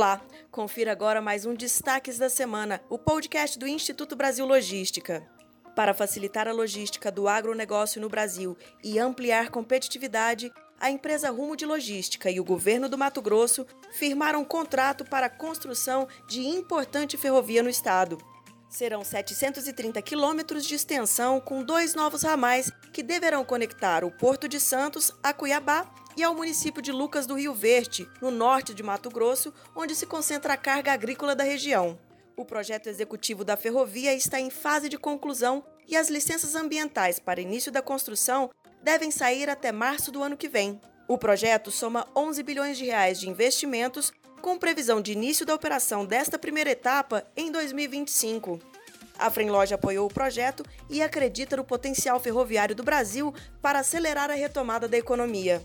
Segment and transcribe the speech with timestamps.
[0.00, 0.18] Olá,
[0.50, 5.22] confira agora mais um Destaques da Semana, o podcast do Instituto Brasil Logística.
[5.76, 10.50] Para facilitar a logística do agronegócio no Brasil e ampliar competitividade,
[10.80, 15.26] a empresa Rumo de Logística e o governo do Mato Grosso firmaram um contrato para
[15.26, 18.16] a construção de importante ferrovia no estado.
[18.70, 24.60] Serão 730 quilômetros de extensão com dois novos ramais que deverão conectar o Porto de
[24.60, 29.10] Santos a Cuiabá e ao município de Lucas do Rio Verde, no norte de Mato
[29.10, 31.98] Grosso, onde se concentra a carga agrícola da região.
[32.36, 37.40] O projeto executivo da ferrovia está em fase de conclusão e as licenças ambientais para
[37.40, 38.50] início da construção
[38.80, 40.80] devem sair até março do ano que vem.
[41.08, 46.04] O projeto soma 11 bilhões de reais de investimentos, com previsão de início da operação
[46.04, 48.58] desta primeira etapa em 2025.
[49.18, 54.34] A Frenloja apoiou o projeto e acredita no potencial ferroviário do Brasil para acelerar a
[54.34, 55.62] retomada da economia.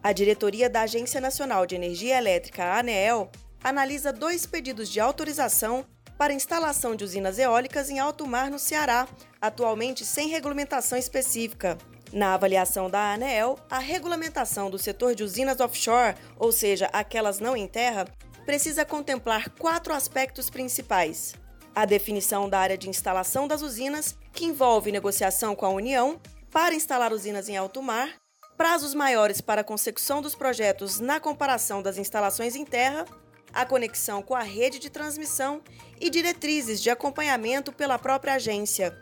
[0.00, 3.30] A diretoria da Agência Nacional de Energia Elétrica, ANEEL,
[3.62, 5.84] analisa dois pedidos de autorização
[6.16, 9.08] para instalação de usinas eólicas em alto mar no Ceará,
[9.40, 11.76] atualmente sem regulamentação específica.
[12.12, 17.56] Na avaliação da ANEEL, a regulamentação do setor de usinas offshore, ou seja, aquelas não
[17.56, 18.06] em terra,
[18.44, 21.34] precisa contemplar quatro aspectos principais:
[21.74, 26.74] a definição da área de instalação das usinas, que envolve negociação com a União para
[26.74, 28.10] instalar usinas em alto mar,
[28.58, 33.06] prazos maiores para a consecução dos projetos na comparação das instalações em terra,
[33.54, 35.62] a conexão com a rede de transmissão
[35.98, 38.96] e diretrizes de acompanhamento pela própria agência.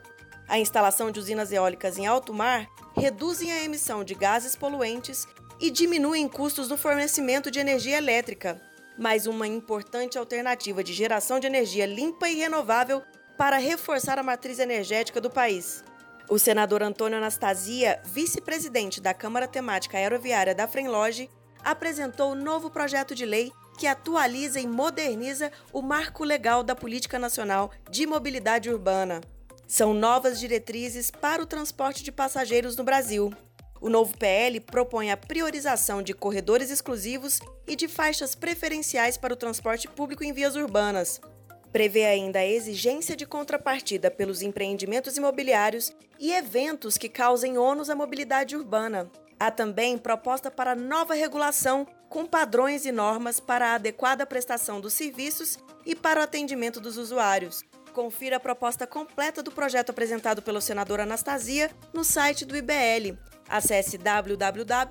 [0.50, 5.24] A instalação de usinas eólicas em alto mar reduzem a emissão de gases poluentes
[5.60, 8.60] e diminuem custos no fornecimento de energia elétrica,
[8.98, 13.00] mais uma importante alternativa de geração de energia limpa e renovável
[13.38, 15.84] para reforçar a matriz energética do país.
[16.28, 21.30] O senador Antônio Anastasia, vice-presidente da Câmara Temática Aeroviária da Frenloge,
[21.62, 27.20] apresentou o novo projeto de lei que atualiza e moderniza o marco legal da Política
[27.20, 29.20] Nacional de Mobilidade Urbana.
[29.70, 33.32] São novas diretrizes para o transporte de passageiros no Brasil.
[33.80, 37.38] O novo PL propõe a priorização de corredores exclusivos
[37.68, 41.20] e de faixas preferenciais para o transporte público em vias urbanas,
[41.72, 47.94] Prevê ainda a exigência de contrapartida pelos empreendimentos imobiliários e eventos que causem ônus à
[47.94, 49.08] mobilidade urbana.
[49.38, 54.92] Há também proposta para nova regulação com padrões e normas para a adequada prestação dos
[54.92, 57.62] serviços e para o atendimento dos usuários.
[57.94, 63.16] Confira a proposta completa do projeto apresentado pelo senador Anastasia no site do IBL.
[63.48, 64.90] Acesse www.ibl.org.br.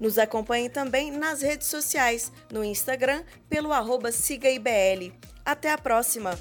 [0.00, 5.12] Nos acompanhe também nas redes sociais, no Instagram, pelo arroba SigaIBL.
[5.44, 6.36] Até a próxima!